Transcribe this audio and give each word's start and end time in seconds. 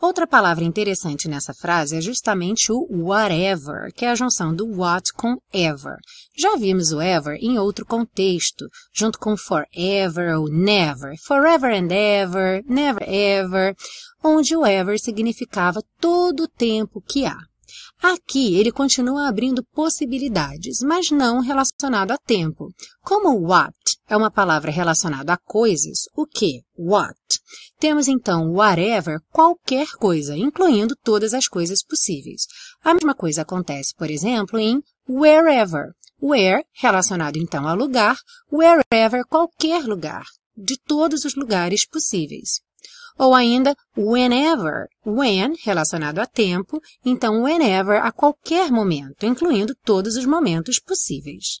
Outra 0.00 0.26
palavra 0.26 0.62
interessante 0.62 1.26
nessa 1.26 1.54
frase 1.54 1.96
é 1.96 2.00
justamente 2.02 2.70
o 2.70 2.86
whatever, 2.90 3.90
que 3.94 4.04
é 4.04 4.10
a 4.10 4.14
junção 4.14 4.54
do 4.54 4.66
what 4.66 5.10
com 5.14 5.36
ever. 5.52 5.96
Já 6.36 6.54
vimos 6.56 6.92
o 6.92 7.00
ever 7.00 7.38
em 7.40 7.58
outro 7.58 7.86
contexto, 7.86 8.66
junto 8.92 9.18
com 9.18 9.36
forever 9.36 10.38
ou 10.38 10.48
never, 10.50 11.14
forever 11.24 11.72
and 11.72 11.90
ever, 11.90 12.62
never 12.66 13.02
ever, 13.08 13.74
onde 14.22 14.54
o 14.54 14.66
ever 14.66 15.00
significava 15.00 15.82
todo 15.98 16.42
o 16.42 16.48
tempo 16.48 17.00
que 17.00 17.24
há. 17.24 17.38
Aqui 18.02 18.54
ele 18.56 18.70
continua 18.70 19.28
abrindo 19.28 19.64
possibilidades, 19.72 20.80
mas 20.82 21.10
não 21.10 21.40
relacionado 21.40 22.10
a 22.10 22.18
tempo. 22.18 22.68
Como 23.02 23.48
what 23.48 23.74
é 24.08 24.16
uma 24.16 24.30
palavra 24.30 24.70
relacionada 24.70 25.32
a 25.32 25.38
coisas, 25.38 26.00
o 26.14 26.26
que? 26.26 26.60
What. 26.76 27.16
Temos 27.78 28.08
então 28.08 28.52
whatever, 28.52 29.20
qualquer 29.30 29.88
coisa, 29.98 30.36
incluindo 30.36 30.96
todas 31.02 31.34
as 31.34 31.46
coisas 31.46 31.84
possíveis. 31.84 32.42
A 32.82 32.94
mesma 32.94 33.14
coisa 33.14 33.42
acontece, 33.42 33.94
por 33.96 34.10
exemplo, 34.10 34.58
em 34.58 34.82
wherever. 35.08 35.92
Where, 36.20 36.64
relacionado 36.72 37.36
então 37.36 37.68
a 37.68 37.74
lugar, 37.74 38.16
wherever, 38.50 39.22
qualquer 39.28 39.84
lugar, 39.84 40.24
de 40.56 40.78
todos 40.78 41.24
os 41.24 41.34
lugares 41.34 41.86
possíveis. 41.86 42.60
Ou 43.18 43.34
ainda 43.34 43.76
whenever, 43.96 44.88
when 45.04 45.54
relacionado 45.62 46.18
a 46.18 46.26
tempo, 46.26 46.80
então 47.04 47.42
whenever 47.42 48.02
a 48.02 48.10
qualquer 48.12 48.70
momento, 48.70 49.26
incluindo 49.26 49.74
todos 49.84 50.16
os 50.16 50.26
momentos 50.26 50.78
possíveis. 50.78 51.60